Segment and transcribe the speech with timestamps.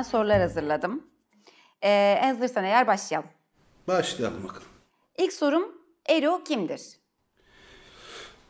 [0.00, 1.02] bölümden sorular hazırladım.
[1.82, 3.30] Ee, hazırsan eğer başlayalım.
[3.88, 4.68] Başlayalım bakalım.
[5.18, 5.64] İlk sorum
[6.06, 6.80] Eru kimdir?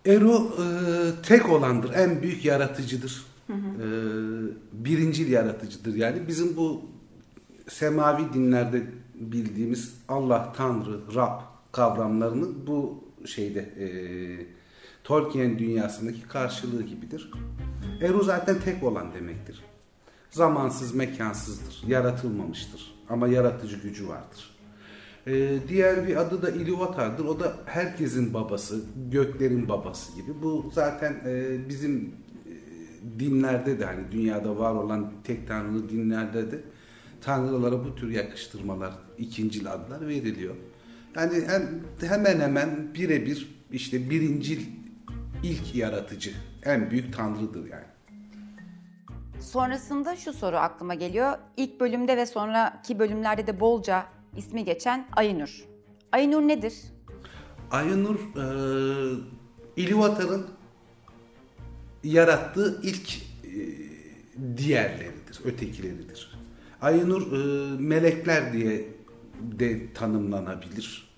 [0.06, 0.64] Eru e,
[1.22, 3.24] tek olandır, en büyük yaratıcıdır.
[3.48, 3.86] E,
[4.72, 6.28] birincil yaratıcıdır yani.
[6.28, 6.82] Bizim bu
[7.68, 8.82] semavi dinlerde
[9.14, 11.40] bildiğimiz Allah, Tanrı, Rab
[11.72, 13.86] kavramlarının bu şeyde e,
[15.04, 17.30] Tolkien dünyasındaki karşılığı gibidir.
[18.00, 19.62] Eru zaten tek olan demektir.
[20.30, 24.56] Zamansız, mekansızdır, yaratılmamıştır ama yaratıcı gücü vardır.
[25.26, 27.24] Ee, diğer bir adı da Ilúvatar'dır.
[27.24, 28.80] O da herkesin babası,
[29.10, 30.42] göklerin babası gibi.
[30.42, 32.14] Bu zaten e, bizim
[32.46, 32.54] e,
[33.20, 36.60] dinlerde de hani dünyada var olan tek tanrılı dinlerde de
[37.20, 40.54] tanrılara bu tür yakıştırmalar, ikincil adlar veriliyor.
[41.16, 44.60] Yani hem, hemen hemen birebir işte birincil
[45.42, 46.30] ilk yaratıcı,
[46.62, 47.84] en büyük tanrıdır yani.
[49.40, 51.38] Sonrasında şu soru aklıma geliyor.
[51.56, 55.64] İlk bölümde ve sonraki bölümlerde de bolca ismi geçen Aynur.
[56.12, 56.74] Aynur nedir?
[57.70, 58.44] Aynur e,
[59.76, 60.46] İlúvatar'ın
[62.04, 63.52] yarattığı ilk e,
[64.56, 66.40] diğerleridir, ötekileridir.
[66.82, 67.36] Aynur e,
[67.82, 68.88] melekler diye
[69.40, 71.10] de tanımlanabilir.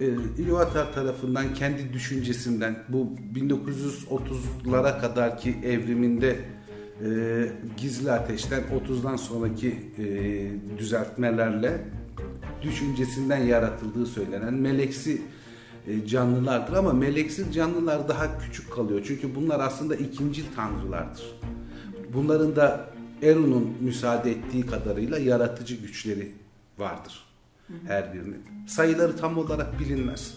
[0.00, 0.04] E,
[0.38, 6.57] İlúvatar tarafından kendi düşüncesinden bu 1930'lara kadarki evriminde
[7.04, 7.08] e,
[7.76, 11.84] gizli ateşten 30'dan sonraki e, düzeltmelerle
[12.62, 15.22] düşüncesinden yaratıldığı söylenen meleksi
[15.86, 19.02] e, canlılardır ama meleksiz canlılar daha küçük kalıyor.
[19.06, 21.38] Çünkü bunlar aslında ikincil tanrılardır.
[22.14, 22.90] Bunların da
[23.22, 26.32] Eru'nun müsaade ettiği kadarıyla yaratıcı güçleri
[26.78, 27.24] vardır
[27.86, 28.42] her birinin.
[28.68, 30.34] Sayıları tam olarak bilinmez.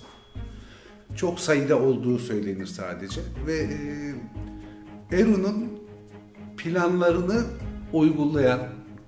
[1.16, 3.70] Çok sayıda olduğu söylenir sadece ve
[5.12, 5.81] e, Eru'nun
[6.64, 7.44] planlarını
[7.94, 8.60] uygulayan,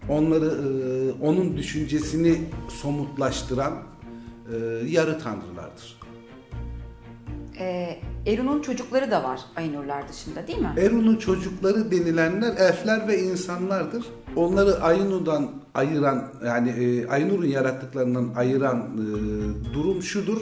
[0.09, 2.37] onları e, onun düşüncesini
[2.69, 3.73] somutlaştıran
[4.53, 4.55] e,
[4.87, 6.03] yarı tanrılardır.
[7.59, 10.73] Ee, Eru'nun çocukları da var Aynurlar dışında değil mi?
[10.77, 14.05] Eru'nun çocukları denilenler elfler ve insanlardır.
[14.35, 20.41] Onları Ainu'dan ayıran yani e, Ainur'un yarattıklarından ayıran e, durum şudur.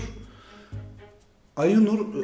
[1.58, 2.24] Ainur e,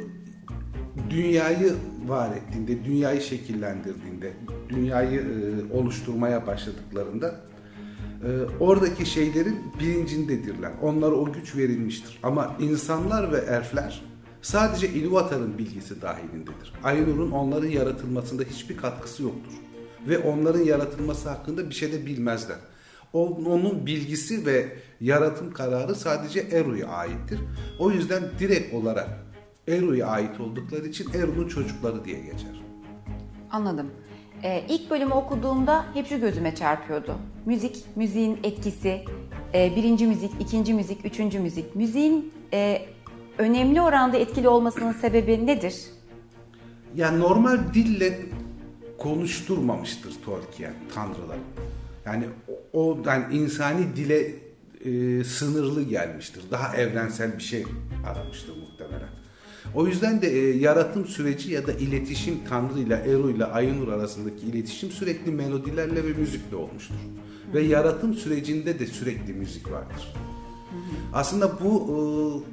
[1.10, 1.74] dünyayı
[2.06, 4.34] var ettiğinde, dünyayı şekillendirdiğinde,
[4.70, 7.36] dünyayı e, oluşturmaya başladıklarında
[8.24, 8.30] e,
[8.60, 10.72] oradaki şeylerin bilincindedirler.
[10.82, 12.20] Onlara o güç verilmiştir.
[12.24, 14.02] Ama insanlar ve elfler
[14.42, 16.74] sadece Ilúvatar'ın bilgisi dahilindedir.
[16.84, 19.54] Ainur'un onların yaratılmasında hiçbir katkısı yoktur.
[20.08, 22.58] Ve onların yaratılması hakkında bir şey de bilmezler.
[23.14, 27.40] Onun bilgisi ve yaratım kararı sadece Eru'ya aittir.
[27.80, 29.10] O yüzden direkt olarak
[29.68, 32.64] Eru'ya ait oldukları için Eru'nun çocukları diye geçer.
[33.52, 33.92] Anladım.
[34.44, 37.16] Ee, ilk bölümü okuduğumda hep şu gözüme çarpıyordu.
[37.46, 39.06] Müzik, müziğin etkisi,
[39.54, 41.76] e, birinci müzik, ikinci müzik, üçüncü müzik.
[41.76, 42.82] Müziğin e,
[43.38, 45.76] önemli oranda etkili olmasının sebebi nedir?
[46.96, 48.20] Yani normal dille
[48.98, 51.40] konuşturmamıştır Tolkien tanrıları.
[52.06, 52.26] Yani
[52.74, 54.36] o yani insani dile
[54.86, 56.44] e, sınırlı gelmiştir.
[56.52, 57.64] Daha evrensel bir şey
[58.08, 59.10] aramıştır muhtemelen.
[59.76, 64.46] O yüzden de e, yaratım süreci ya da iletişim Tanrı ile Eru ile Aynur arasındaki
[64.46, 66.96] iletişim sürekli melodilerle ve müzikle olmuştur.
[67.54, 70.14] Ve yaratım sürecinde de sürekli müzik vardır.
[71.14, 72.44] Aslında bu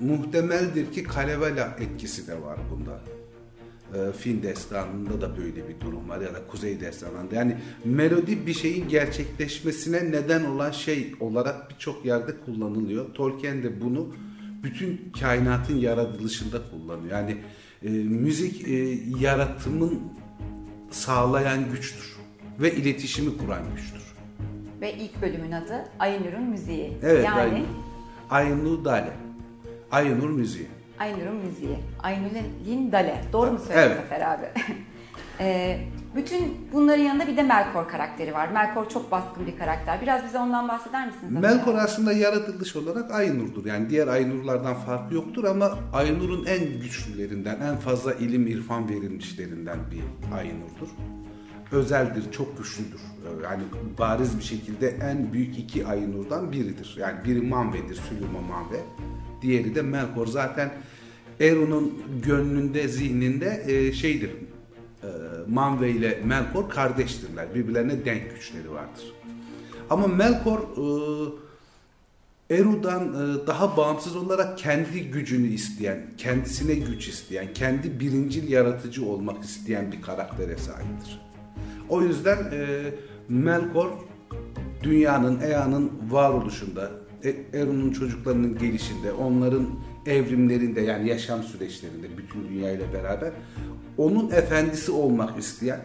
[0.00, 3.00] e, muhtemeldir ki Kalevala etkisi de var bunda.
[3.94, 7.34] E, Fin destanında da böyle bir durum var ya da Kuzey destanında.
[7.34, 13.14] Yani melodi bir şeyin gerçekleşmesine neden olan şey olarak birçok yerde kullanılıyor.
[13.14, 14.08] Tolkien de bunu
[14.62, 17.12] bütün kainatın yaratılışında kullanıyor.
[17.12, 17.36] Yani
[17.82, 18.74] e, müzik e,
[19.20, 20.02] yaratımın
[20.90, 22.16] sağlayan güçtür
[22.60, 24.02] ve iletişimi kuran güçtür.
[24.80, 26.92] Ve ilk bölümün adı Aynur'un müziği.
[27.02, 27.64] Evet, yani
[28.30, 28.84] Aynur.
[28.84, 29.12] Dale.
[29.90, 30.66] Aynur müziği.
[30.98, 31.78] Aynur'un müziği.
[32.02, 33.24] Aynur'un Dale.
[33.32, 33.96] Doğru mu söyledim Evet.
[33.96, 34.46] Zafer abi?
[35.40, 35.80] Ee,
[36.16, 38.48] bütün bunların yanında bir de Melkor karakteri var.
[38.48, 40.02] Melkor çok baskın bir karakter.
[40.02, 41.32] Biraz bize ondan bahseder misiniz?
[41.42, 41.80] Melkor abi?
[41.80, 43.66] aslında yaratılış olarak Aynur'dur.
[43.66, 50.34] Yani diğer Aynurlardan farkı yoktur ama Aynur'un en güçlülerinden, en fazla ilim irfan verilmişlerinden bir
[50.36, 50.88] Aynur'dur.
[51.72, 53.00] Özeldir, çok güçlüdür.
[53.00, 53.62] Ee, Yani
[53.98, 56.96] bariz bir şekilde en büyük iki Aynur'dan biridir.
[57.00, 58.80] Yani biri Manve'dir, Süleyman Manve.
[59.42, 60.26] Diğeri de Melkor.
[60.26, 60.70] Zaten
[61.40, 64.30] Eru'nun gönlünde, zihninde e, şeydir.
[65.02, 65.08] E,
[65.48, 67.54] Manve ile Melkor kardeştirler.
[67.54, 69.14] Birbirlerine denk güçleri vardır.
[69.90, 78.00] Ama Melkor e, Eru'dan e, daha bağımsız olarak kendi gücünü isteyen, kendisine güç isteyen, kendi
[78.00, 81.20] birincil yaratıcı olmak isteyen bir karaktere sahiptir.
[81.88, 82.90] O yüzden e,
[83.28, 83.90] Melkor
[84.82, 86.90] dünyanın, Ea'nın varoluşunda,
[87.24, 89.66] e- Eron'un çocuklarının gelişinde, onların
[90.08, 93.30] evrimlerinde yani yaşam süreçlerinde bütün dünyayla beraber
[93.98, 95.80] onun efendisi olmak isteyen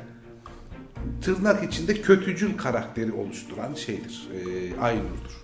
[1.21, 4.29] tırnak içinde kötücül karakteri oluşturan şeydir.
[4.33, 5.43] E, Aynur'dur.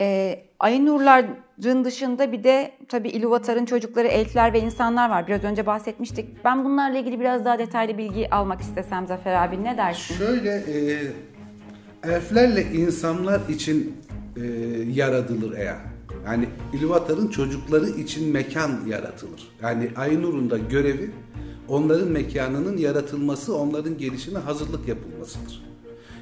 [0.00, 5.26] E, Aynurların dışında bir de tabii İluvatar'ın çocukları elfler ve insanlar var.
[5.26, 6.44] Biraz önce bahsetmiştik.
[6.44, 10.14] Ben bunlarla ilgili biraz daha detaylı bilgi almak istesem Zafer abi ne dersin?
[10.14, 10.98] Şöyle e,
[12.10, 13.96] elflerle insanlar için
[14.36, 14.42] e,
[14.92, 15.76] yaratılır eğer.
[16.24, 19.48] Yani İluvatar'ın çocukları için mekan yaratılır.
[19.62, 21.10] Yani Aynur'un da görevi
[21.68, 25.62] onların mekanının yaratılması, onların gelişine hazırlık yapılmasıdır.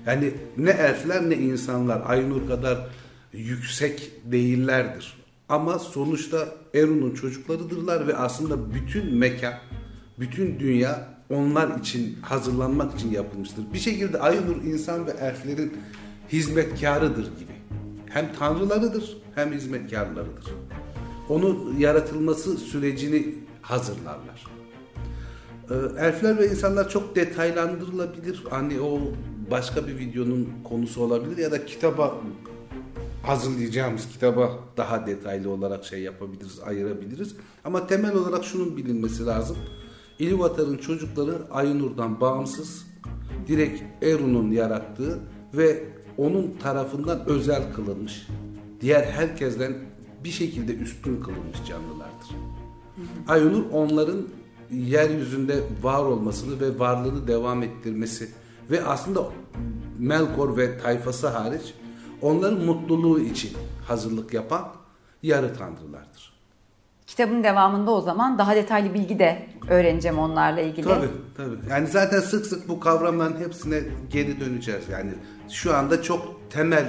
[0.06, 2.88] Yani ne elfler ne insanlar Aynur kadar
[3.32, 5.16] yüksek değillerdir.
[5.48, 9.54] Ama sonuçta Erun'un çocuklarıdırlar ve aslında bütün mekan,
[10.18, 13.64] bütün dünya onlar için hazırlanmak için yapılmıştır.
[13.72, 15.72] Bir şekilde Aynur insan ve elflerin
[16.32, 17.52] hizmetkarıdır gibi.
[18.06, 20.44] Hem tanrılarıdır hem hizmetkarlarıdır.
[21.28, 24.46] Onun yaratılması sürecini hazırlarlar.
[25.70, 28.44] Ee, elfler ve insanlar çok detaylandırılabilir.
[28.50, 29.00] Hani o
[29.50, 32.14] başka bir videonun konusu olabilir ya da kitaba
[33.22, 37.36] hazırlayacağımız kitaba daha detaylı olarak şey yapabiliriz, ayırabiliriz.
[37.64, 39.56] Ama temel olarak şunun bilinmesi lazım.
[40.18, 42.86] İluvatar'ın çocukları Aynur'dan bağımsız,
[43.48, 45.18] direkt Erun'un yarattığı
[45.54, 45.84] ve
[46.18, 48.26] onun tarafından özel kılınmış,
[48.80, 49.74] diğer herkesten
[50.24, 52.30] bir şekilde üstün kılınmış canlılardır.
[53.28, 54.28] Aynur onların
[54.70, 58.30] yeryüzünde var olmasını ve varlığını devam ettirmesi
[58.70, 59.24] ve aslında
[59.98, 61.74] Melkor ve tayfası hariç
[62.22, 63.50] onların mutluluğu için
[63.88, 64.68] hazırlık yapan
[65.22, 66.36] yarı tanrılardır.
[67.06, 70.86] Kitabın devamında o zaman daha detaylı bilgi de öğreneceğim onlarla ilgili.
[70.88, 71.56] Tabii tabii.
[71.70, 73.80] Yani zaten sık sık bu kavramların hepsine
[74.10, 74.88] geri döneceğiz.
[74.88, 75.10] Yani
[75.48, 76.86] şu anda çok temel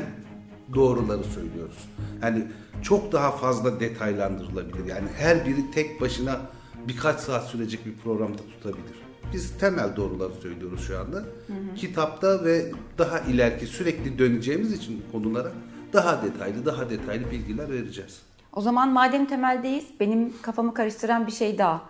[0.75, 1.78] doğruları söylüyoruz.
[2.22, 2.44] Yani
[2.81, 4.86] çok daha fazla detaylandırılabilir.
[4.86, 6.42] Yani her biri tek başına
[6.88, 8.98] birkaç saat sürecek bir programda tutabilir.
[9.34, 11.18] Biz temel doğruları söylüyoruz şu anda.
[11.18, 11.24] Hı
[11.54, 11.75] hı.
[11.75, 15.52] Kitapta ve daha ileriki sürekli döneceğimiz için konulara
[15.94, 18.22] daha detaylı, daha detaylı bilgiler vereceğiz.
[18.54, 21.81] O zaman madem temeldeyiz, benim kafamı karıştıran bir şey daha.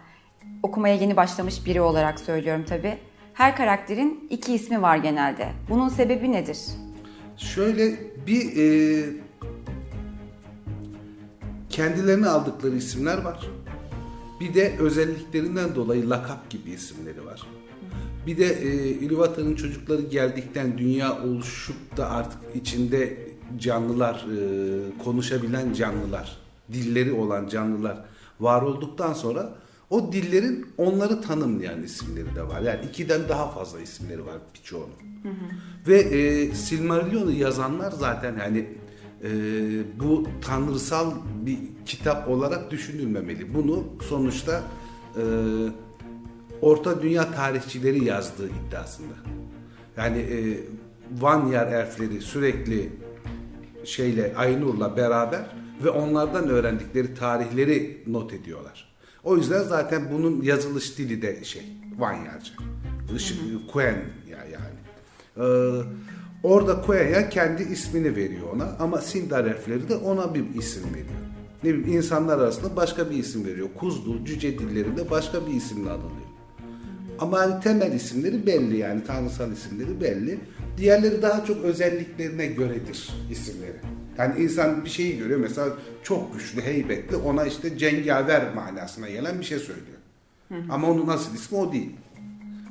[0.64, 2.98] Okumaya yeni başlamış biri olarak söylüyorum tabii.
[3.34, 5.50] Her karakterin iki ismi var genelde.
[5.70, 6.58] Bunun sebebi nedir?
[7.38, 9.10] Şöyle bir e,
[11.70, 13.48] kendilerine aldıkları isimler var.
[14.40, 17.48] Bir de özelliklerinden dolayı lakap gibi isimleri var.
[18.28, 23.18] Bir de e, İluvatar'ın çocukları geldikten dünya oluşup da artık içinde
[23.58, 26.38] canlılar, e, konuşabilen canlılar,
[26.74, 28.06] dilleri olan canlılar
[28.40, 29.56] var olduktan sonra
[29.90, 32.62] o dillerin onları tanımlayan isimleri de var.
[32.62, 34.88] Yani ikiden daha fazla isimleri var birçoğunun.
[35.24, 35.30] Hı.
[35.88, 38.68] Ve e, Silmarillion'u yazanlar zaten yani
[39.24, 39.30] e,
[40.00, 41.14] bu tanrısal
[41.46, 43.54] bir kitap olarak düşünülmemeli.
[43.54, 44.64] Bunu sonuçta
[45.16, 45.24] e,
[46.62, 49.14] Orta Dünya tarihçileri yazdığı iddiasında.
[49.98, 50.60] Yani e,
[51.22, 52.90] Vanyar elfleri sürekli
[53.84, 55.46] şeyle Aynur'la beraber
[55.84, 58.87] ve onlardan öğrendikleri tarihleri not ediyorlar.
[59.28, 61.62] O yüzden zaten bunun yazılış dili de şey
[61.98, 62.52] Vanyarca.
[63.72, 63.96] Kuen
[64.30, 64.78] ya yani.
[65.38, 65.82] Ee,
[66.44, 71.08] Orada Koya'ya kendi ismini veriyor ona ama Sindar harfleri de ona bir isim veriyor.
[71.64, 73.68] Ne bileyim insanlar arasında başka bir isim veriyor.
[73.80, 76.28] Kuzlu, cüce dillerinde başka bir isimle anılıyor.
[77.20, 80.40] Ama hani temel isimleri belli yani tanrısal isimleri belli.
[80.78, 83.78] Diğerleri daha çok özelliklerine göredir isimleri.
[84.18, 85.68] Yani insan bir şeyi görüyor mesela
[86.04, 89.98] çok güçlü, heybetli ona işte cengaver manasına gelen bir şey söylüyor.
[90.50, 90.62] Hı hı.
[90.70, 91.96] Ama onun asıl ismi o değil.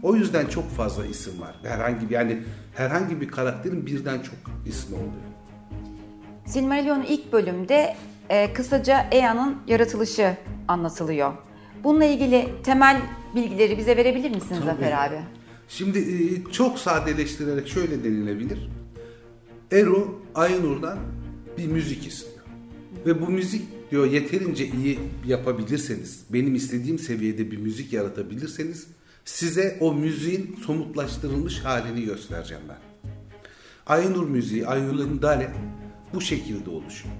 [0.02, 1.56] O yüzden çok fazla isim var.
[1.62, 2.42] Herhangi bir yani
[2.74, 5.12] herhangi bir karakterin birden çok ismi oluyor.
[6.46, 7.96] Silmarillion'un ilk bölümde
[8.28, 10.36] e, kısaca Ea'nın yaratılışı
[10.68, 11.32] anlatılıyor.
[11.84, 13.00] Bununla ilgili temel
[13.34, 14.64] bilgileri bize verebilir misiniz Tabii.
[14.64, 15.20] Zafer abi?
[15.68, 18.70] Şimdi e, çok sadeleştirerek şöyle denilebilir.
[19.72, 20.98] Eru Aynur'dan
[21.58, 22.44] bir müzik istiyor.
[23.06, 28.86] Ve bu müzik diyor yeterince iyi yapabilirseniz, benim istediğim seviyede bir müzik yaratabilirseniz
[29.24, 32.78] size o müziğin somutlaştırılmış halini göstereceğim ben.
[33.86, 35.52] Aynur müziği, Aynur'un Dale
[36.14, 37.14] bu şekilde oluşuyor.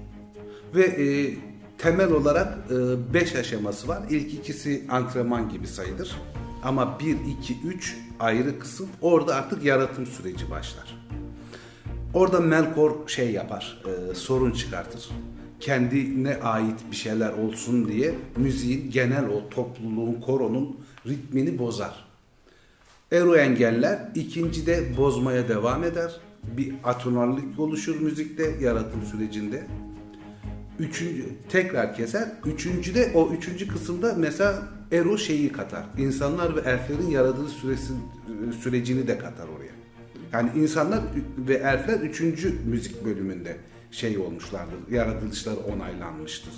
[0.75, 1.35] Ve e,
[1.77, 2.69] temel olarak
[3.13, 4.03] 5 e, aşaması var.
[4.09, 6.15] İlk ikisi antrenman gibi sayılır.
[6.63, 8.89] Ama 1, 2, 3 ayrı kısım.
[9.01, 11.07] Orada artık yaratım süreci başlar.
[12.17, 15.09] Orada Melkor şey yapar, e, sorun çıkartır.
[15.59, 22.05] Kendine ait bir şeyler olsun diye müziğin genel o topluluğun, koronun ritmini bozar.
[23.11, 23.99] Eru engeller.
[24.15, 26.11] ikincide bozmaya devam eder.
[26.57, 29.67] Bir atonallik oluşur müzikte yaratım sürecinde.
[30.79, 32.27] Üçüncü tekrar keser.
[32.45, 35.85] Üçüncüde o üçüncü kısımda mesela Eru şeyi katar.
[35.97, 37.93] İnsanlar ve elflerin yaratılış süresi,
[38.61, 39.76] sürecini de katar oraya.
[40.33, 40.99] Yani insanlar
[41.37, 43.57] ve elfler üçüncü müzik bölümünde
[43.91, 44.91] şey olmuşlardır.
[44.91, 46.53] Yaratılışları onaylanmıştır.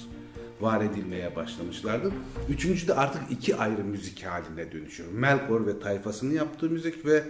[0.62, 2.14] Var edilmeye başlamışlardır.
[2.50, 5.10] Üçüncü de artık iki ayrı müzik haline dönüşüyor.
[5.12, 7.24] Melkor ve tayfasının yaptığı müzik ve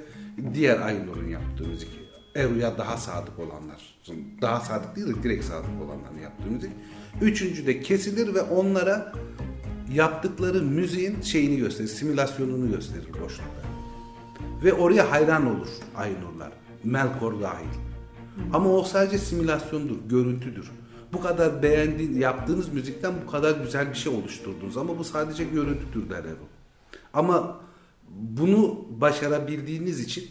[0.53, 1.89] diğer Ainur'un yaptığı müzik.
[2.36, 4.00] Eru'ya daha sadık olanlar.
[4.41, 6.72] Daha sadık değil de direkt sadık olanların yaptığı müzik.
[7.22, 9.13] Üçüncü de kesilir ve onlara
[9.93, 13.69] yaptıkları müziğin şeyini gösterir, simülasyonunu gösterir boşlukta.
[14.63, 16.51] Ve oraya hayran olur Aynurlar.
[16.84, 17.68] Melkor dahil.
[18.54, 20.72] Ama o sadece simülasyondur, görüntüdür.
[21.13, 26.10] Bu kadar beğendiğin, yaptığınız müzikten bu kadar güzel bir şey oluşturdunuz ama bu sadece görüntüdür
[26.10, 26.50] der Erol.
[27.13, 27.60] Ama
[28.10, 30.28] bunu başarabildiğiniz için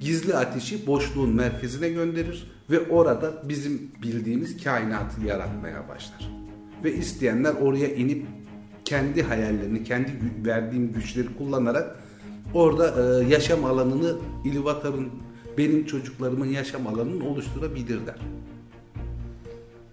[0.00, 6.30] gizli ateşi boşluğun merkezine gönderir ve orada bizim bildiğimiz kainatı yaratmaya başlar.
[6.84, 8.26] Ve isteyenler oraya inip
[8.84, 10.12] kendi hayallerini, kendi
[10.46, 12.01] verdiğim güçleri kullanarak
[12.54, 15.08] orada e, yaşam alanını İlivatar'ın
[15.58, 18.14] benim çocuklarımın yaşam alanını oluşturabilirler.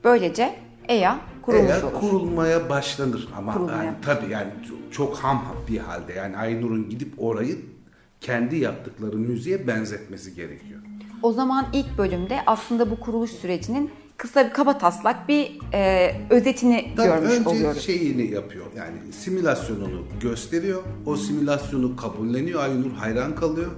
[0.03, 0.55] Böylece
[0.87, 1.93] EYA kurulmuş Eğer olur.
[1.93, 3.83] kurulmaya başlanır ama Kurulmaya.
[3.83, 4.51] yani, tabii yani
[4.91, 7.57] çok ham bir halde yani Aynur'un gidip orayı
[8.21, 10.79] kendi yaptıkları müziğe benzetmesi gerekiyor.
[11.23, 16.93] O zaman ilk bölümde aslında bu kuruluş sürecinin kısa bir kaba taslak bir e, özetini
[16.95, 17.81] Tabii görmüş önce oluyoruz.
[17.81, 20.83] şeyini yapıyor yani simülasyonunu gösteriyor.
[21.05, 22.63] O simülasyonu kabulleniyor.
[22.63, 23.71] Aynur hayran kalıyor.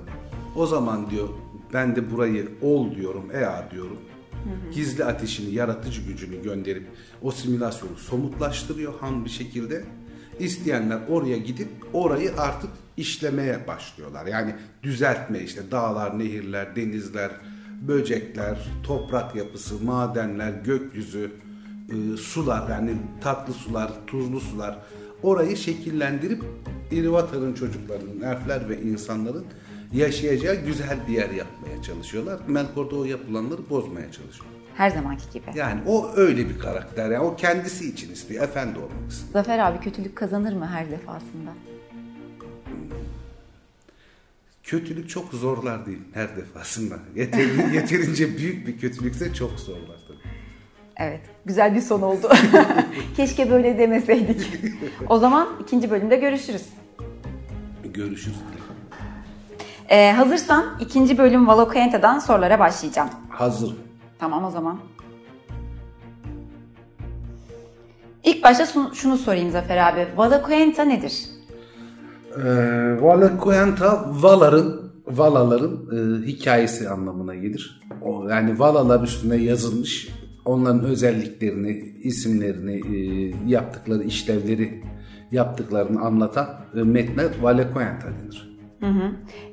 [0.55, 1.29] O zaman diyor
[1.74, 3.98] ben de burayı ol diyorum, ea diyorum.
[4.74, 6.88] Gizli ateşini, yaratıcı gücünü gönderip
[7.21, 9.83] o simülasyonu somutlaştırıyor ham bir şekilde.
[10.39, 14.25] İsteyenler oraya gidip orayı artık işlemeye başlıyorlar.
[14.25, 17.31] Yani düzeltme işte dağlar, nehirler, denizler,
[17.81, 21.31] böcekler, toprak yapısı, madenler, gökyüzü,
[21.89, 24.77] e, sular yani tatlı sular, tuzlu sular
[25.23, 26.43] orayı şekillendirip
[26.91, 29.45] İlvatar'ın çocuklarının, elfler ve insanların
[29.93, 32.39] yaşayacağı güzel bir yer yapmaya çalışıyorlar.
[32.47, 34.45] Melkor'da o yapılanları bozmaya çalışıyor.
[34.75, 35.45] Her zamanki gibi.
[35.55, 37.11] Yani o öyle bir karakter.
[37.11, 38.43] Yani o kendisi için istiyor.
[38.43, 39.33] Efendi olmak istiyor.
[39.33, 41.51] Zafer abi kötülük kazanır mı her defasında?
[44.72, 46.96] Kötülük çok zorlar değil her defasında.
[47.16, 50.34] Yeterince, yeterince büyük bir kötülükse çok zorlar tabii.
[50.98, 52.30] Evet, güzel bir son oldu.
[53.18, 54.48] Keşke böyle demeseydik.
[55.10, 56.66] O zaman ikinci bölümde görüşürüz.
[57.84, 58.38] Görüşürüz.
[59.90, 63.10] Ee, hazırsan ikinci bölüm Valokenta'dan sorulara başlayacağım.
[63.30, 63.75] Hazır.
[64.20, 64.80] Tamam o zaman.
[68.24, 70.08] İlk başta şunu, sorayım Zafer abi.
[70.18, 71.30] Valokenta nedir?
[72.38, 77.81] Ee, Valakoyanta Valar'ın Valaların e, hikayesi anlamına gelir.
[78.01, 80.09] O, yani Valalar üstüne yazılmış
[80.45, 81.71] onların özelliklerini,
[82.03, 82.97] isimlerini, e,
[83.47, 84.83] yaptıkları işlevleri
[85.31, 88.51] yaptıklarını anlatan e, metne Valakoyanta denir.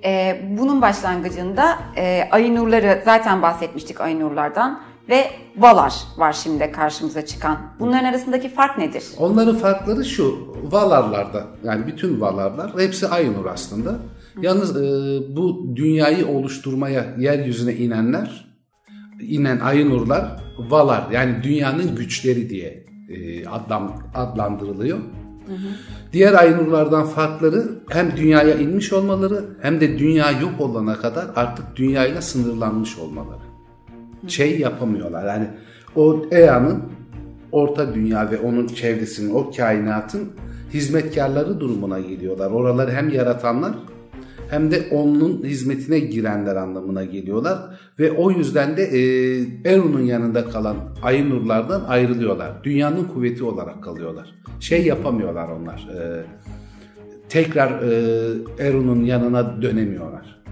[0.05, 7.59] Ee, bunun başlangıcında e, Aynurları zaten bahsetmiştik Aynurlardan ve Valar var şimdi karşımıza çıkan.
[7.81, 9.05] Bunların arasındaki fark nedir?
[9.19, 13.99] Onların farkları şu, Valarlarda yani bütün Valarlar hepsi Aynur aslında.
[14.43, 14.83] Yalnız e,
[15.37, 18.49] bu dünyayı oluşturmaya yeryüzüne inenler,
[19.21, 24.99] inen Aynurlar Valar yani dünyanın güçleri diye e, adlam, adlandırılıyor.
[26.13, 32.23] Diğer Aynurlardan farkları hem dünyaya inmiş olmaları hem de dünya yok olana kadar artık dünyayla
[32.23, 33.48] sınırlanmış olmaları.
[34.27, 35.49] Şey yapamıyorlar yani
[35.97, 36.83] o Ea'nın
[37.53, 40.33] orta dünya ve onun çevresinin o kainatın
[40.73, 42.51] hizmetkarları durumuna geliyorlar.
[42.51, 43.73] Oraları hem yaratanlar
[44.51, 47.59] hem de onun hizmetine girenler anlamına geliyorlar
[47.99, 49.01] ve o yüzden de e,
[49.73, 52.65] Eru'nun yanında kalan Aynurlardan ayrılıyorlar.
[52.65, 54.35] Dünyanın kuvveti olarak kalıyorlar.
[54.61, 55.89] Şey yapamıyorlar onlar.
[55.95, 56.25] e,
[57.29, 57.89] tekrar e,
[58.59, 60.43] Eru'nun yanına dönemiyorlar.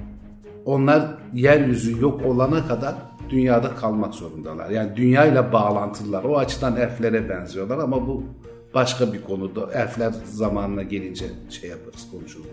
[0.65, 1.03] Onlar
[1.35, 2.95] yeryüzü yok olana kadar
[3.31, 4.71] dünyada kalmak zorundalar.
[4.71, 6.25] Yani dünyayla bağlantılılar.
[6.25, 8.25] O açıdan elflere benziyorlar ama bu
[8.75, 9.73] başka bir konuda.
[9.73, 12.47] Elfler zamanına gelince şey yaparız, konuşuruz.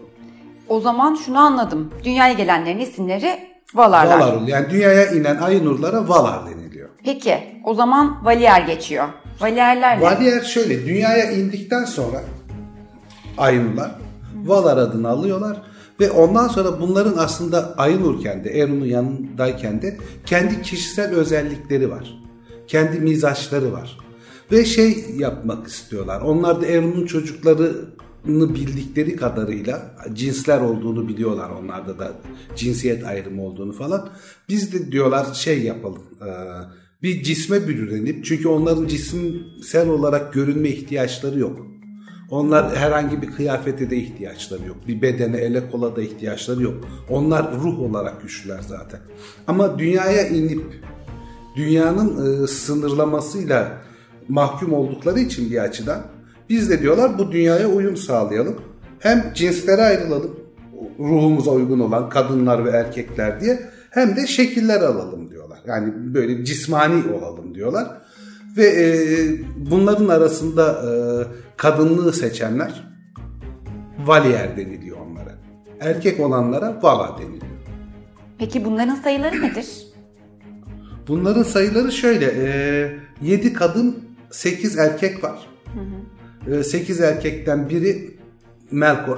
[0.68, 1.90] O zaman şunu anladım.
[2.04, 4.20] Dünyaya gelenlerin isimleri Valarlar.
[4.20, 6.90] Valar, yani dünyaya inen Aynurlara Valar deniliyor.
[7.04, 9.08] Peki o zaman Valier geçiyor.
[9.42, 10.02] Valierler ne?
[10.02, 12.22] Valier şöyle, dünyaya indikten sonra
[13.38, 13.92] Aynurlar
[14.36, 15.58] Valar adını alıyorlar
[16.00, 22.20] ve ondan sonra bunların aslında Aynurken de Erun'un yanındayken de kendi kişisel özellikleri var.
[22.68, 23.98] Kendi mizaçları var.
[24.52, 26.22] Ve şey yapmak istiyorlar.
[26.22, 27.76] Onlar da Erun'un çocukları
[28.26, 32.14] bildikleri kadarıyla cinsler olduğunu biliyorlar onlarda da
[32.56, 34.10] cinsiyet ayrımı olduğunu falan.
[34.50, 36.30] Biz de diyorlar şey yapalım e,
[37.04, 41.73] bir cisme bürünip çünkü onların cisimsel olarak görünme ihtiyaçları yok.
[42.34, 44.78] Onlar herhangi bir kıyafete de ihtiyaçları yok.
[44.88, 46.74] Bir bedene, ele kola da ihtiyaçları yok.
[47.10, 49.00] Onlar ruh olarak güçlüler zaten.
[49.48, 50.64] Ama dünyaya inip
[51.56, 53.82] dünyanın e, sınırlamasıyla
[54.30, 56.02] mahkum oldukları için bir açıdan
[56.50, 58.56] biz de diyorlar bu dünyaya uyum sağlayalım.
[59.00, 60.40] Hem cinslere ayrılalım
[61.00, 63.60] ruhumuza uygun olan kadınlar ve erkekler diye
[63.90, 65.60] hem de şekiller alalım diyorlar.
[65.66, 67.88] Yani böyle cismani olalım diyorlar.
[68.58, 68.88] Ve e,
[69.72, 70.92] bunların arasında e,
[71.58, 72.84] kadınlığı seçenler
[74.00, 75.40] valiyer deniliyor onlara.
[75.80, 77.54] Erkek olanlara vala deniliyor.
[78.38, 79.68] Peki bunların sayıları nedir?
[81.08, 82.26] Bunların sayıları şöyle.
[82.26, 85.48] E, 7 kadın 8 erkek var.
[86.46, 86.64] Hı hı.
[86.64, 88.18] 8 erkekten biri
[88.72, 89.18] Melkor.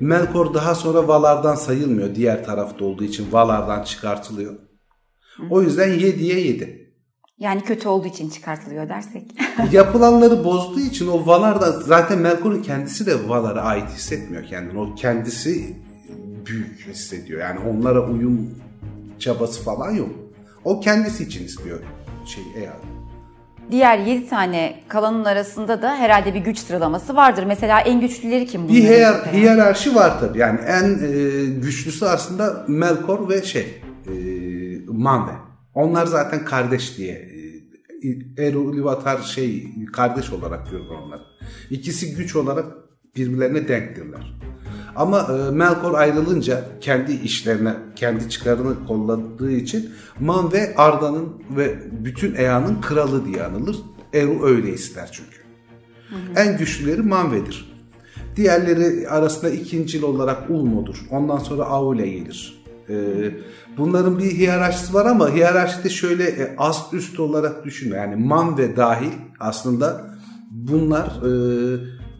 [0.00, 4.52] Melkor daha sonra Valar'dan sayılmıyor diğer tarafta olduğu için Valar'dan çıkartılıyor.
[5.36, 5.42] Hı.
[5.50, 6.85] O yüzden 7'ye 7.
[7.38, 9.22] Yani kötü olduğu için çıkartılıyor dersek.
[9.72, 14.78] Yapılanları bozduğu için o Valar da zaten Melkor'un kendisi de Valar'a ait hissetmiyor kendini.
[14.78, 15.76] O kendisi
[16.46, 17.40] büyük hissediyor.
[17.40, 18.50] Yani onlara uyum
[19.18, 20.08] çabası falan yok.
[20.64, 21.80] O kendisi için istiyor
[22.26, 22.72] şey eğer.
[23.70, 27.44] Diğer 7 tane kalanın arasında da herhalde bir güç sıralaması vardır.
[27.46, 28.68] Mesela en güçlüleri kim?
[28.68, 30.38] Bir hiyer, hiyerarşi var tabii.
[30.38, 34.12] Yani en e, güçlüsü aslında Melkor ve şey e,
[34.88, 35.45] Manve.
[35.76, 37.12] Onlar zaten kardeş diye
[38.02, 41.20] e, Eru Ilúvatar şey kardeş olarak görür onlar.
[41.70, 42.66] İkisi güç olarak
[43.16, 44.36] birbirlerine denktirler.
[44.96, 52.34] Ama e, Melkor ayrılınca kendi işlerine, kendi çıkarını kolladığı için Man ve Arda'nın ve bütün
[52.34, 53.76] Ea'nın kralı diye anılır.
[54.12, 55.36] Eru öyle ister çünkü.
[56.08, 56.46] Hı hı.
[56.46, 57.76] En güçlüleri Manve'dir.
[58.36, 61.06] Diğerleri arasında ikincil olarak Ulmo'dur.
[61.10, 62.55] Ondan sonra Aule gelir.
[62.90, 62.94] Ee,
[63.78, 67.96] bunların bir hiyerarşisi var ama hiyerarşide şöyle e, ast üst olarak düşünme.
[67.96, 70.10] Yani man ve dahil aslında
[70.50, 71.30] bunlar e,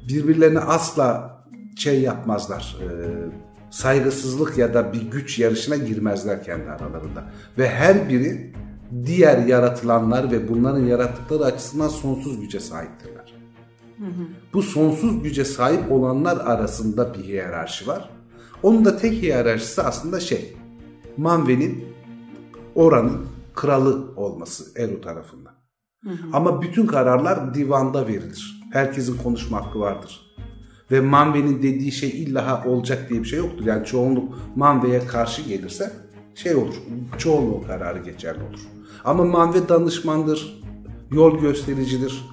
[0.08, 1.36] birbirlerine asla
[1.76, 2.76] şey yapmazlar.
[2.82, 2.88] E,
[3.70, 7.24] saygısızlık ya da bir güç yarışına girmezler kendi aralarında.
[7.58, 8.52] Ve her biri
[9.06, 13.34] diğer yaratılanlar ve bunların yarattıkları açısından sonsuz güce sahiptirler.
[13.98, 14.26] Hı hı.
[14.52, 18.10] Bu sonsuz güce sahip olanlar arasında bir hiyerarşi var.
[18.62, 20.56] Onun da tek hiyerarşisi aslında şey,
[21.16, 21.84] Manve'nin
[22.74, 25.52] oranın kralı olması Eru tarafından.
[26.04, 26.26] Hı hı.
[26.32, 28.62] Ama bütün kararlar divanda verilir.
[28.72, 30.20] Herkesin konuşma hakkı vardır.
[30.90, 33.66] Ve Manve'nin dediği şey illa olacak diye bir şey yoktur.
[33.66, 35.92] Yani çoğunluk Manve'ye karşı gelirse
[36.34, 36.74] şey olur.
[37.18, 38.60] Çoğunluğu kararı geçerli olur.
[39.04, 40.62] Ama Manve danışmandır,
[41.12, 42.24] yol göstericidir,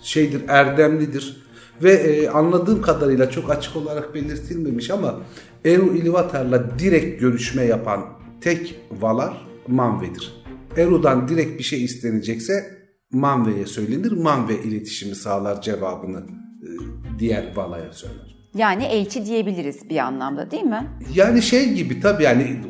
[0.00, 1.43] şeydir, erdemlidir.
[1.82, 5.20] Ve e, anladığım kadarıyla çok açık olarak belirtilmemiş ama
[5.64, 8.04] Eru Ilvatar'la direkt görüşme yapan
[8.40, 10.44] tek Valar Manve'dir.
[10.76, 14.12] Eru'dan direkt bir şey istenecekse Manve'ye söylenir.
[14.12, 16.68] Manve iletişimi sağlar cevabını e,
[17.18, 18.36] diğer Vala'ya söyler.
[18.54, 20.86] Yani elçi diyebiliriz bir anlamda değil mi?
[21.14, 22.60] Yani şey gibi tabii yani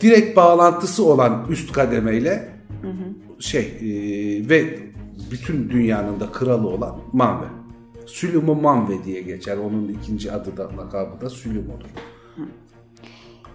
[0.00, 2.48] direkt bağlantısı olan üst kademeyle
[2.82, 3.42] hı hı.
[3.42, 4.78] şey e, ve
[5.30, 7.59] bütün dünyanın da kralı olan Manve.
[8.10, 9.56] Sülümo Manve diye geçer.
[9.56, 11.88] Onun ikinci adı da lakabı da Sülümo'dur.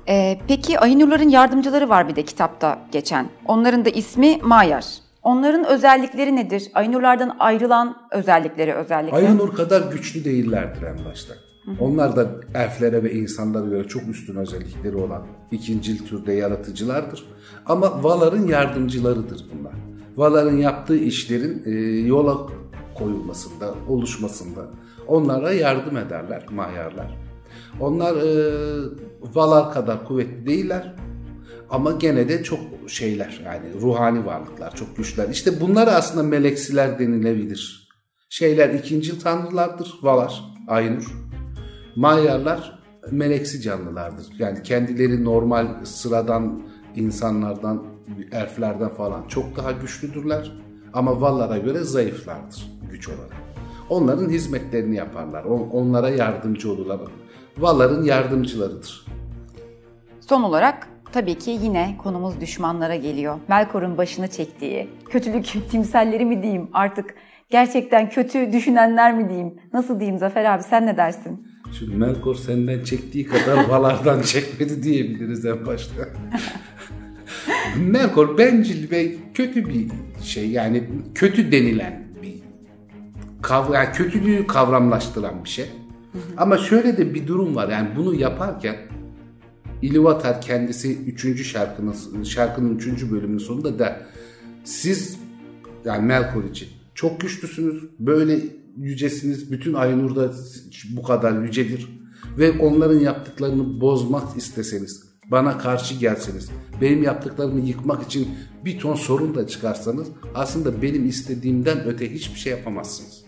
[0.07, 3.29] Ee, peki Aynurların yardımcıları var bir de kitapta geçen.
[3.45, 4.85] Onların da ismi Mayar.
[5.23, 6.71] Onların özellikleri nedir?
[6.73, 9.17] Aynurlardan ayrılan özellikleri özellikle.
[9.17, 11.33] Aynur kadar güçlü değillerdir en başta.
[11.79, 17.23] Onlar da elflere ve insanlara göre çok üstün özellikleri olan ikincil türde yaratıcılardır.
[17.65, 19.73] Ama Valar'ın yardımcılarıdır bunlar.
[20.17, 21.71] Valar'ın yaptığı işlerin e,
[22.07, 22.37] yola
[22.95, 24.69] koyulmasında, oluşmasında
[25.07, 27.17] onlara yardım ederler, mayarlar.
[27.79, 28.45] Onlar e,
[29.33, 30.95] Valar kadar kuvvetli değiller
[31.69, 35.29] ama gene de çok şeyler yani ruhani varlıklar, çok güçler.
[35.29, 37.89] İşte bunlar aslında meleksiler denilebilir.
[38.29, 41.11] Şeyler ikinci tanrılardır, Valar, Aynur.
[41.95, 42.79] Mayarlar
[43.11, 44.25] meleksi canlılardır.
[44.39, 46.61] Yani kendileri normal sıradan
[46.95, 47.85] insanlardan,
[48.31, 50.51] elflerden falan çok daha güçlüdürler.
[50.95, 53.35] Ama Valar'a göre zayıflardır güç olarak.
[53.89, 55.43] Onların hizmetlerini yaparlar.
[55.71, 56.99] Onlara yardımcı olurlar.
[57.57, 59.05] Valar'ın yardımcılarıdır.
[60.19, 63.35] Son olarak tabii ki yine konumuz düşmanlara geliyor.
[63.47, 67.15] Melkor'un başını çektiği, kötülük timselleri mi diyeyim artık
[67.49, 69.53] gerçekten kötü düşünenler mi diyeyim?
[69.73, 71.47] Nasıl diyeyim Zafer abi sen ne dersin?
[71.79, 76.01] Şimdi Melkor senden çektiği kadar Valar'dan çekmedi diyebiliriz en başta.
[77.77, 79.87] Melkor bencil ve kötü bir
[80.23, 80.83] şey yani
[81.15, 82.33] kötü denilen bir
[83.41, 85.65] kav yani kötülüğü kavramlaştıran bir şey.
[86.37, 87.69] Ama şöyle de bir durum var.
[87.69, 88.75] Yani bunu yaparken
[89.81, 91.45] İluvatar kendisi 3.
[91.45, 93.11] şarkının şarkının 3.
[93.11, 94.01] bölümünün sonunda da
[94.63, 95.19] siz
[95.85, 97.83] yani Melkor için çok güçlüsünüz.
[97.99, 98.39] Böyle
[98.77, 99.51] yücesiniz.
[99.51, 100.31] Bütün Aynur da
[100.89, 101.87] bu kadar yücedir.
[102.37, 106.49] Ve onların yaptıklarını bozmak isteseniz, bana karşı gelseniz,
[106.81, 108.27] benim yaptıklarımı yıkmak için
[108.65, 113.25] bir ton sorun da çıkarsanız aslında benim istediğimden öte hiçbir şey yapamazsınız.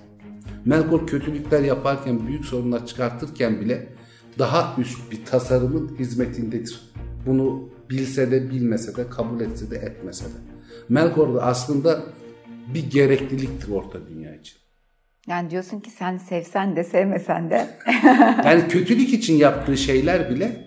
[0.65, 3.87] Melkor kötülükler yaparken, büyük sorunlar çıkartırken bile
[4.39, 6.81] daha üst bir tasarımın hizmetindedir.
[7.25, 10.37] Bunu bilse de bilmese de kabul etse de etmese de.
[10.89, 12.03] Melkor da aslında
[12.73, 14.57] bir gerekliliktir orta dünya için.
[15.27, 17.67] Yani diyorsun ki sen sevsen de sevmesen de.
[18.45, 20.66] yani kötülük için yaptığı şeyler bile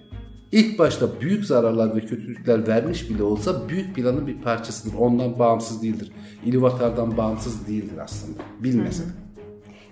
[0.52, 4.94] ilk başta büyük zararlar ve kötülükler vermiş bile olsa büyük planın bir parçasıdır.
[4.98, 6.12] Ondan bağımsız değildir.
[6.44, 8.38] İlivatar'dan bağımsız değildir aslında.
[8.60, 9.08] Bilmese de.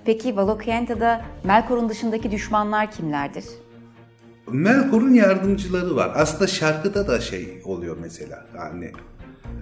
[0.04, 3.44] Peki Valokyan'da Melkor'un dışındaki düşmanlar kimlerdir?
[4.52, 6.12] Melkor'un yardımcıları var.
[6.14, 8.46] Aslında şarkıda da şey oluyor mesela.
[8.56, 8.92] Yani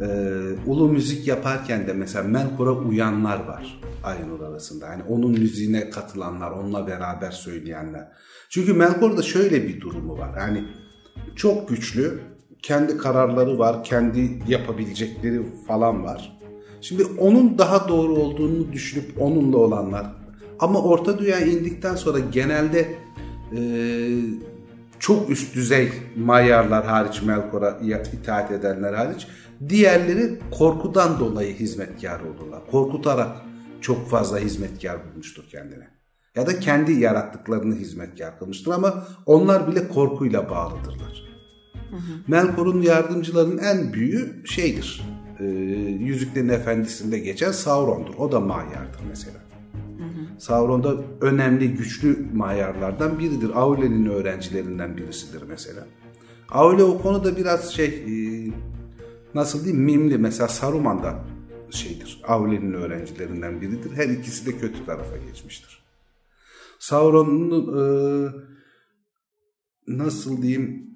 [0.01, 0.07] e,
[0.67, 4.87] ulu müzik yaparken de mesela Melkor'a uyanlar var Aynur arasında.
[4.87, 8.09] Yani onun müziğine katılanlar, onunla beraber söyleyenler.
[8.49, 10.39] Çünkü Melkor'da şöyle bir durumu var.
[10.39, 10.65] Yani
[11.37, 12.21] çok güçlü,
[12.63, 16.39] kendi kararları var, kendi yapabilecekleri falan var.
[16.81, 20.07] Şimdi onun daha doğru olduğunu düşünüp onunla olanlar
[20.59, 22.95] ama Orta Dünya indikten sonra genelde
[23.57, 23.61] e,
[24.99, 27.79] çok üst düzey mayarlar hariç Melkor'a
[28.13, 29.27] itaat edenler hariç
[29.69, 32.61] diğerleri korkudan dolayı hizmetkar oldular.
[32.71, 33.37] Korkutarak
[33.81, 35.89] çok fazla hizmetkar bulmuştur kendine.
[36.35, 41.26] Ya da kendi yarattıklarını hizmetkar kılmıştır ama onlar bile korkuyla bağlıdırlar.
[42.27, 45.03] Melkor'un yardımcılarının en büyüğü şeydir.
[45.41, 45.45] E,
[46.01, 48.15] Yüzüklerin Efendisi'nde geçen Sauron'dur.
[48.19, 49.47] O da mayardır mesela.
[50.39, 53.51] Sauron'da önemli güçlü mayarlardan biridir.
[53.55, 55.87] Aule'nin öğrencilerinden birisidir mesela.
[56.49, 58.13] Aule o konuda biraz şey e,
[59.35, 61.25] nasıl diyeyim mimli mesela Saruman da
[61.71, 62.21] şeydir.
[62.29, 63.97] Aule'nin öğrencilerinden biridir.
[63.97, 65.83] Her ikisi de kötü tarafa geçmiştir.
[66.79, 67.83] Sauron'un e,
[69.89, 70.91] nasıl diyeyim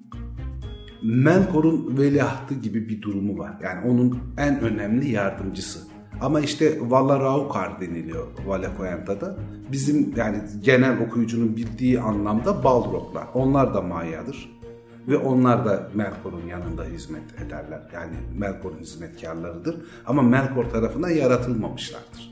[1.03, 3.53] Melkor'un veliahtı gibi bir durumu var.
[3.63, 5.79] Yani onun en önemli yardımcısı.
[6.21, 9.37] Ama işte Valaraukar deniliyor Valakoyanta'da.
[9.71, 13.27] Bizim yani genel okuyucunun bildiği anlamda Balroglar.
[13.33, 14.61] Onlar da Maya'dır.
[15.07, 17.81] Ve onlar da Melkor'un yanında hizmet ederler.
[17.93, 19.75] Yani Melkor'un hizmetkarlarıdır.
[20.05, 22.31] Ama Melkor tarafından yaratılmamışlardır.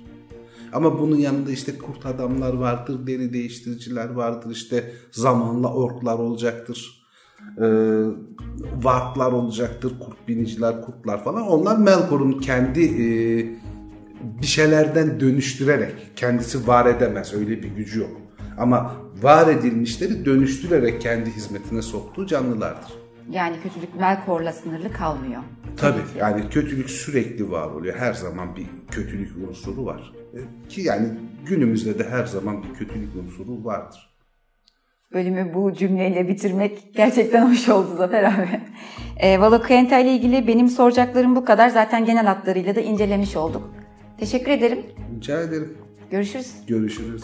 [0.74, 6.99] Ama bunun yanında işte kurt adamlar vardır, deri değiştiriciler vardır, işte zamanla orklar olacaktır,
[7.58, 7.66] e,
[8.84, 11.48] varklar olacaktır, kurt biniciler, kurtlar falan.
[11.48, 13.06] Onlar Melkor'un kendi e,
[14.42, 18.12] bir şeylerden dönüştürerek kendisi var edemez öyle bir gücü yok.
[18.58, 22.94] Ama var edilmişleri dönüştürerek kendi hizmetine soktuğu canlılardır.
[23.32, 25.42] Yani kötülük Melkor'la sınırlı kalmıyor.
[25.78, 27.96] Tabii yani kötülük sürekli var oluyor.
[27.98, 30.14] Her zaman bir kötülük unsuru var.
[30.34, 31.08] E, ki yani
[31.46, 34.09] günümüzde de her zaman bir kötülük unsuru vardır.
[35.14, 38.62] Bölümü bu cümleyle bitirmek gerçekten hoş oldu Zafer abi.
[39.18, 41.70] E, Valokuyenta ile ilgili benim soracaklarım bu kadar.
[41.70, 43.74] Zaten genel hatlarıyla da incelemiş olduk.
[44.20, 44.80] Teşekkür ederim.
[45.16, 45.78] Rica ederim.
[46.12, 46.54] Görüşürüz.
[46.68, 47.24] Görüşürüz.